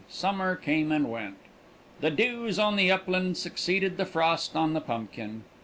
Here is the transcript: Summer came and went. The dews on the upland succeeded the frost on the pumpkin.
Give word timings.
Summer 0.09 0.55
came 0.55 0.91
and 0.91 1.11
went. 1.11 1.35
The 1.99 2.09
dews 2.09 2.57
on 2.57 2.75
the 2.75 2.91
upland 2.91 3.37
succeeded 3.37 3.97
the 3.97 4.05
frost 4.07 4.55
on 4.55 4.73
the 4.73 4.81
pumpkin. 4.81 5.43